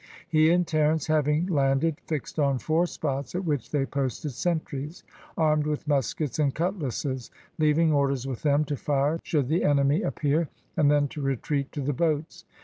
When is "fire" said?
8.75-9.19